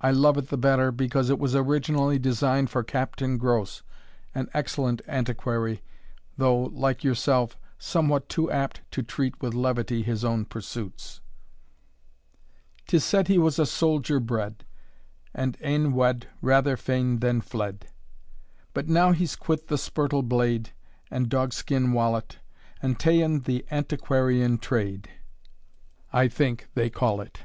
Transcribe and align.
I 0.00 0.12
love 0.12 0.38
it 0.38 0.50
the 0.50 0.56
better, 0.56 0.92
because 0.92 1.30
it 1.30 1.38
was 1.40 1.56
originally 1.56 2.16
designed 2.16 2.70
for 2.70 2.84
Captain 2.84 3.38
Grose, 3.38 3.82
an 4.32 4.48
excellent 4.54 5.02
antiquary, 5.08 5.82
though, 6.38 6.66
like 6.66 7.02
yourself, 7.02 7.58
somewhat 7.76 8.28
too 8.28 8.48
apt 8.52 8.82
to 8.92 9.02
treat 9.02 9.42
with 9.42 9.52
levity 9.52 10.04
his 10.04 10.24
own 10.24 10.44
pursuits: 10.44 11.20
'Tis 12.86 13.02
said 13.02 13.26
he 13.26 13.36
was 13.36 13.58
a 13.58 13.66
soldier 13.66 14.20
bred, 14.20 14.64
And 15.34 15.56
ane 15.60 15.92
wad 15.92 16.28
rather 16.40 16.76
fa'en 16.76 17.18
than 17.18 17.40
fled; 17.40 17.88
But 18.74 18.88
now 18.88 19.10
he's 19.10 19.34
quit 19.34 19.66
the 19.66 19.76
spurtle 19.76 20.22
blade, 20.22 20.70
And 21.10 21.28
dog 21.28 21.52
skin 21.52 21.92
wallet, 21.92 22.38
And 22.80 22.96
ta'en 23.00 23.40
the 23.40 23.66
antiquarian 23.72 24.58
trade, 24.58 25.08
I 26.12 26.28
think, 26.28 26.68
they 26.74 26.90
call 26.90 27.20
it. 27.20 27.40